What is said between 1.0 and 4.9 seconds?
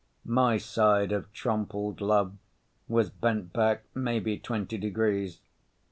of Trompled Love was bent back maybe twenty